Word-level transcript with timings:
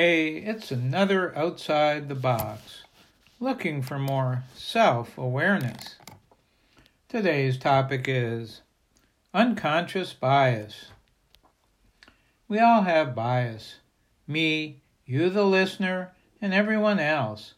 Hey, 0.00 0.36
it's 0.36 0.70
another 0.70 1.36
outside 1.36 2.08
the 2.08 2.14
box, 2.14 2.84
looking 3.40 3.82
for 3.82 3.98
more 3.98 4.44
self 4.54 5.18
awareness. 5.18 5.96
Today's 7.08 7.58
topic 7.58 8.04
is 8.06 8.62
unconscious 9.34 10.12
bias. 10.12 10.92
We 12.46 12.60
all 12.60 12.82
have 12.82 13.16
bias 13.16 13.78
me, 14.28 14.82
you, 15.04 15.30
the 15.30 15.44
listener, 15.44 16.12
and 16.40 16.54
everyone 16.54 17.00
else. 17.00 17.54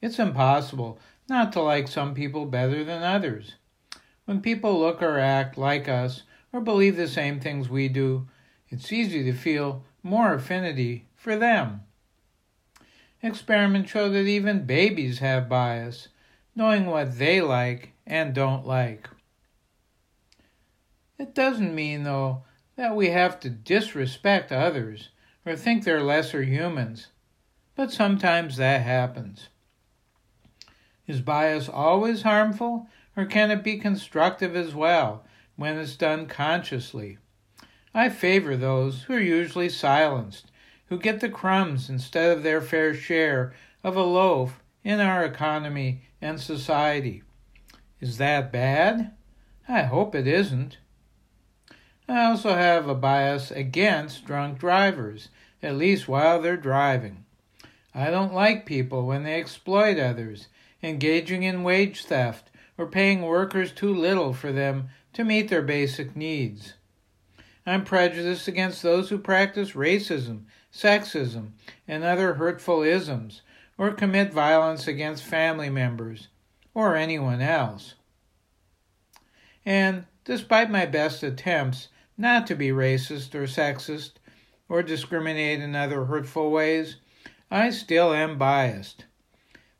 It's 0.00 0.18
impossible 0.18 0.98
not 1.28 1.52
to 1.52 1.60
like 1.60 1.88
some 1.88 2.14
people 2.14 2.46
better 2.46 2.82
than 2.82 3.02
others. 3.02 3.56
When 4.24 4.40
people 4.40 4.80
look 4.80 5.02
or 5.02 5.18
act 5.18 5.58
like 5.58 5.86
us 5.86 6.22
or 6.50 6.62
believe 6.62 6.96
the 6.96 7.08
same 7.08 7.40
things 7.40 7.68
we 7.68 7.88
do, 7.90 8.26
it's 8.70 8.90
easy 8.90 9.22
to 9.24 9.34
feel 9.34 9.84
more 10.02 10.32
affinity 10.32 11.08
for 11.24 11.36
them. 11.36 11.80
Experiments 13.22 13.90
show 13.90 14.10
that 14.10 14.26
even 14.26 14.66
babies 14.66 15.20
have 15.20 15.48
bias, 15.48 16.08
knowing 16.54 16.84
what 16.84 17.18
they 17.18 17.40
like 17.40 17.92
and 18.06 18.34
don't 18.34 18.66
like. 18.66 19.08
It 21.18 21.34
doesn't 21.34 21.74
mean, 21.74 22.04
though, 22.04 22.42
that 22.76 22.94
we 22.94 23.08
have 23.08 23.40
to 23.40 23.48
disrespect 23.48 24.52
others 24.52 25.08
or 25.46 25.56
think 25.56 25.84
they're 25.84 26.02
lesser 26.02 26.42
humans, 26.42 27.06
but 27.74 27.90
sometimes 27.90 28.58
that 28.58 28.82
happens. 28.82 29.48
Is 31.06 31.22
bias 31.22 31.70
always 31.70 32.20
harmful, 32.20 32.86
or 33.16 33.24
can 33.24 33.50
it 33.50 33.64
be 33.64 33.78
constructive 33.78 34.54
as 34.54 34.74
well 34.74 35.24
when 35.56 35.78
it's 35.78 35.96
done 35.96 36.26
consciously? 36.26 37.16
I 37.94 38.10
favor 38.10 38.56
those 38.58 39.04
who 39.04 39.14
are 39.14 39.20
usually 39.20 39.70
silenced, 39.70 40.50
who 40.88 40.98
get 40.98 41.20
the 41.20 41.28
crumbs 41.28 41.88
instead 41.88 42.36
of 42.36 42.42
their 42.42 42.60
fair 42.60 42.94
share 42.94 43.52
of 43.82 43.96
a 43.96 44.02
loaf 44.02 44.60
in 44.82 45.00
our 45.00 45.24
economy 45.24 46.02
and 46.20 46.40
society. 46.40 47.22
Is 48.00 48.18
that 48.18 48.52
bad? 48.52 49.12
I 49.66 49.82
hope 49.82 50.14
it 50.14 50.26
isn't. 50.26 50.78
I 52.06 52.26
also 52.26 52.54
have 52.54 52.86
a 52.86 52.94
bias 52.94 53.50
against 53.50 54.26
drunk 54.26 54.58
drivers, 54.58 55.30
at 55.62 55.76
least 55.76 56.06
while 56.06 56.40
they're 56.40 56.56
driving. 56.56 57.24
I 57.94 58.10
don't 58.10 58.34
like 58.34 58.66
people 58.66 59.06
when 59.06 59.22
they 59.22 59.40
exploit 59.40 59.98
others, 59.98 60.48
engaging 60.82 61.44
in 61.44 61.62
wage 61.62 62.04
theft, 62.04 62.50
or 62.76 62.86
paying 62.86 63.22
workers 63.22 63.72
too 63.72 63.94
little 63.94 64.34
for 64.34 64.52
them 64.52 64.88
to 65.14 65.24
meet 65.24 65.48
their 65.48 65.62
basic 65.62 66.14
needs. 66.14 66.74
I'm 67.66 67.84
prejudiced 67.84 68.46
against 68.46 68.82
those 68.82 69.08
who 69.08 69.18
practice 69.18 69.72
racism, 69.72 70.42
sexism, 70.72 71.52
and 71.88 72.04
other 72.04 72.34
hurtful 72.34 72.82
isms, 72.82 73.42
or 73.78 73.92
commit 73.92 74.32
violence 74.32 74.86
against 74.86 75.24
family 75.24 75.70
members, 75.70 76.28
or 76.74 76.96
anyone 76.96 77.40
else. 77.40 77.94
And 79.64 80.04
despite 80.24 80.70
my 80.70 80.84
best 80.86 81.22
attempts 81.22 81.88
not 82.18 82.46
to 82.46 82.54
be 82.54 82.68
racist 82.68 83.34
or 83.34 83.44
sexist, 83.44 84.12
or 84.68 84.82
discriminate 84.82 85.60
in 85.60 85.74
other 85.74 86.04
hurtful 86.04 86.50
ways, 86.50 86.96
I 87.50 87.70
still 87.70 88.12
am 88.12 88.38
biased. 88.38 89.04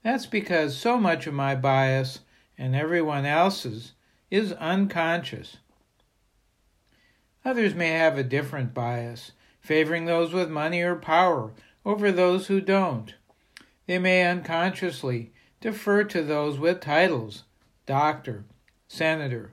That's 0.03 0.27
because 0.27 0.77
so 0.77 0.99
much 0.99 1.27
of 1.27 1.35
my 1.35 1.55
bias, 1.55 2.21
and 2.59 2.75
everyone 2.75 3.25
else's, 3.25 3.93
is 4.31 4.53
unconscious. 4.53 5.59
Others 7.45 7.75
may 7.75 7.91
have 7.91 8.17
a 8.17 8.23
different 8.23 8.73
bias, 8.73 9.33
favoring 9.61 10.07
those 10.07 10.33
with 10.33 10.49
money 10.49 10.81
or 10.81 10.97
power 10.97 11.53
over 11.85 12.11
those 12.11 12.47
who 12.47 12.61
don't. 12.61 13.15
They 13.87 13.99
may 13.99 14.27
unconsciously 14.27 15.33
defer 15.61 16.05
to 16.05 16.23
those 16.23 16.59
with 16.59 16.81
titles, 16.81 17.45
doctor, 17.87 18.45
senator, 18.89 19.53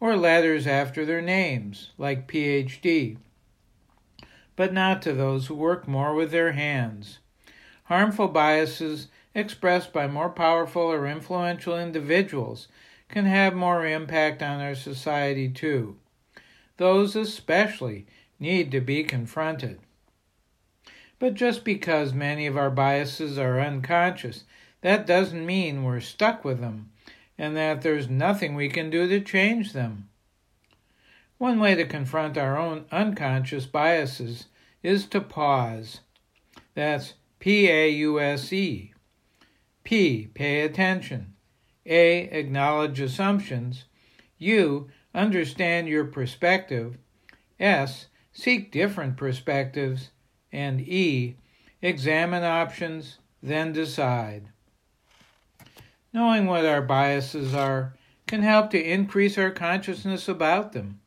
or 0.00 0.16
letters 0.16 0.66
after 0.66 1.04
their 1.04 1.20
names, 1.20 1.90
like 1.98 2.28
PhD, 2.28 3.18
but 4.56 4.72
not 4.72 5.02
to 5.02 5.12
those 5.12 5.46
who 5.46 5.54
work 5.54 5.86
more 5.86 6.14
with 6.14 6.30
their 6.30 6.52
hands. 6.52 7.18
Harmful 7.84 8.28
biases 8.28 9.08
expressed 9.34 9.92
by 9.92 10.06
more 10.06 10.30
powerful 10.30 10.82
or 10.82 11.06
influential 11.06 11.78
individuals 11.78 12.68
can 13.08 13.24
have 13.24 13.54
more 13.54 13.86
impact 13.86 14.42
on 14.42 14.60
our 14.60 14.74
society 14.74 15.48
too. 15.48 15.96
Those 16.78 17.14
especially 17.14 18.06
need 18.40 18.70
to 18.70 18.80
be 18.80 19.04
confronted. 19.04 19.80
But 21.18 21.34
just 21.34 21.64
because 21.64 22.12
many 22.12 22.46
of 22.46 22.56
our 22.56 22.70
biases 22.70 23.36
are 23.36 23.60
unconscious, 23.60 24.44
that 24.80 25.06
doesn't 25.06 25.44
mean 25.44 25.82
we're 25.82 26.00
stuck 26.00 26.44
with 26.44 26.60
them 26.60 26.90
and 27.36 27.56
that 27.56 27.82
there's 27.82 28.08
nothing 28.08 28.54
we 28.54 28.68
can 28.68 28.90
do 28.90 29.08
to 29.08 29.20
change 29.20 29.72
them. 29.72 30.08
One 31.38 31.60
way 31.60 31.74
to 31.74 31.84
confront 31.84 32.38
our 32.38 32.56
own 32.56 32.86
unconscious 32.90 33.66
biases 33.66 34.46
is 34.82 35.06
to 35.06 35.20
pause. 35.20 36.00
That's 36.74 37.14
P 37.38 37.68
A 37.68 37.88
U 37.90 38.20
S 38.20 38.52
E. 38.52 38.92
P. 39.84 40.28
Pay 40.34 40.60
attention. 40.62 41.34
A. 41.86 42.22
Acknowledge 42.24 43.00
assumptions. 43.00 43.84
U 44.38 44.88
understand 45.18 45.88
your 45.88 46.04
perspective, 46.04 46.96
S, 47.58 48.06
seek 48.32 48.70
different 48.70 49.16
perspectives, 49.16 50.10
and 50.52 50.80
E, 50.80 51.36
examine 51.82 52.44
options, 52.44 53.18
then 53.42 53.72
decide. 53.72 54.48
Knowing 56.12 56.46
what 56.46 56.64
our 56.64 56.80
biases 56.80 57.52
are 57.52 57.94
can 58.26 58.42
help 58.42 58.70
to 58.70 58.82
increase 58.82 59.36
our 59.36 59.50
consciousness 59.50 60.28
about 60.28 60.72
them. 60.72 61.00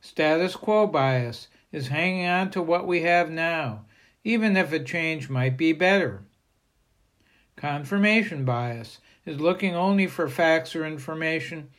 Status 0.00 0.54
quo 0.54 0.86
bias 0.86 1.48
is 1.72 1.88
hanging 1.88 2.26
on 2.26 2.50
to 2.50 2.62
what 2.62 2.86
we 2.86 3.00
have 3.00 3.30
now, 3.30 3.86
even 4.24 4.56
if 4.56 4.72
a 4.72 4.78
change 4.78 5.30
might 5.30 5.56
be 5.56 5.72
better. 5.72 6.22
Confirmation 7.56 8.44
bias 8.44 8.98
is 9.24 9.40
looking 9.40 9.74
only 9.74 10.06
for 10.06 10.28
facts 10.28 10.76
or 10.76 10.86
information 10.86 11.70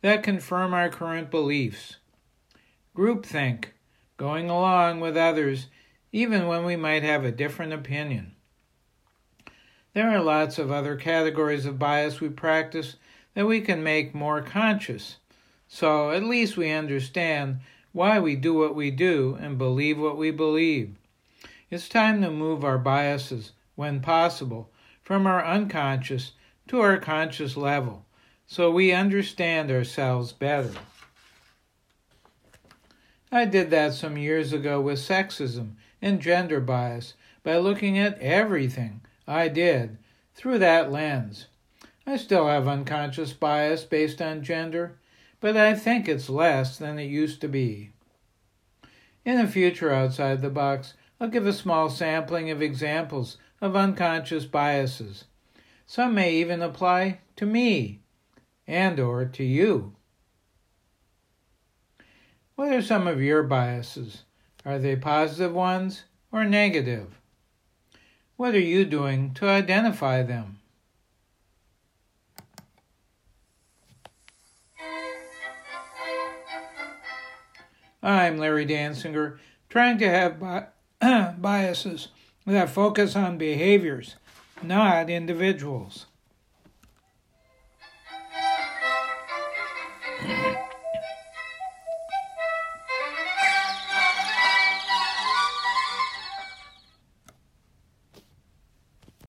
that 0.00 0.22
confirm 0.22 0.72
our 0.72 0.88
current 0.88 1.30
beliefs. 1.30 1.96
Groupthink, 2.96 3.66
going 4.16 4.48
along 4.50 5.00
with 5.00 5.16
others 5.16 5.66
even 6.12 6.46
when 6.46 6.64
we 6.64 6.76
might 6.76 7.02
have 7.02 7.24
a 7.24 7.32
different 7.32 7.72
opinion. 7.72 8.34
There 9.94 10.08
are 10.10 10.22
lots 10.22 10.58
of 10.58 10.70
other 10.70 10.96
categories 10.96 11.66
of 11.66 11.78
bias 11.78 12.20
we 12.20 12.28
practice 12.28 12.96
that 13.34 13.46
we 13.46 13.60
can 13.60 13.82
make 13.82 14.14
more 14.14 14.40
conscious, 14.40 15.16
so 15.66 16.10
at 16.10 16.22
least 16.22 16.56
we 16.56 16.70
understand 16.70 17.60
why 17.92 18.18
we 18.18 18.36
do 18.36 18.54
what 18.54 18.74
we 18.74 18.90
do 18.90 19.36
and 19.40 19.58
believe 19.58 19.98
what 19.98 20.16
we 20.16 20.30
believe. 20.30 20.96
It's 21.70 21.88
time 21.88 22.22
to 22.22 22.30
move 22.30 22.64
our 22.64 22.78
biases, 22.78 23.52
when 23.74 24.00
possible, 24.00 24.70
from 25.02 25.26
our 25.26 25.44
unconscious 25.44 26.32
to 26.68 26.80
our 26.80 26.98
conscious 26.98 27.56
level 27.56 28.06
so 28.50 28.70
we 28.70 28.92
understand 28.92 29.70
ourselves 29.70 30.32
better. 30.32 30.72
I 33.30 33.44
did 33.44 33.68
that 33.70 33.92
some 33.92 34.16
years 34.16 34.54
ago 34.54 34.80
with 34.80 34.98
sexism 34.98 35.72
and 36.00 36.18
gender 36.18 36.58
bias 36.58 37.12
by 37.42 37.58
looking 37.58 37.98
at 37.98 38.18
everything 38.20 39.02
I 39.26 39.48
did 39.48 39.98
through 40.34 40.60
that 40.60 40.90
lens. 40.90 41.48
I 42.06 42.16
still 42.16 42.48
have 42.48 42.66
unconscious 42.66 43.34
bias 43.34 43.84
based 43.84 44.22
on 44.22 44.42
gender, 44.42 44.98
but 45.40 45.54
I 45.54 45.74
think 45.74 46.08
it's 46.08 46.30
less 46.30 46.78
than 46.78 46.98
it 46.98 47.04
used 47.04 47.42
to 47.42 47.48
be. 47.48 47.90
In 49.26 49.36
the 49.36 49.46
future 49.46 49.92
outside 49.92 50.40
the 50.40 50.48
box, 50.48 50.94
I'll 51.20 51.28
give 51.28 51.46
a 51.46 51.52
small 51.52 51.90
sampling 51.90 52.48
of 52.48 52.62
examples 52.62 53.36
of 53.60 53.76
unconscious 53.76 54.46
biases. 54.46 55.24
Some 55.86 56.14
may 56.14 56.32
even 56.36 56.62
apply 56.62 57.20
to 57.36 57.44
me 57.44 58.00
and 58.68 59.00
or 59.00 59.24
to 59.24 59.42
you. 59.42 59.94
What 62.54 62.72
are 62.72 62.82
some 62.82 63.06
of 63.06 63.22
your 63.22 63.42
biases? 63.42 64.24
Are 64.64 64.78
they 64.78 64.94
positive 64.94 65.54
ones 65.54 66.04
or 66.30 66.44
negative? 66.44 67.18
What 68.36 68.54
are 68.54 68.60
you 68.60 68.84
doing 68.84 69.32
to 69.34 69.48
identify 69.48 70.22
them? 70.22 70.58
I'm 78.02 78.38
Larry 78.38 78.66
Dansinger, 78.66 79.38
trying 79.68 79.98
to 79.98 80.08
have 80.08 80.38
bi- 80.38 80.66
biases 81.38 82.08
that 82.46 82.70
focus 82.70 83.16
on 83.16 83.38
behaviors, 83.38 84.16
not 84.62 85.10
individuals. 85.10 86.06
Mm-hmm. 90.22 90.62